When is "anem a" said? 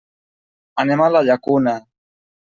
0.83-1.09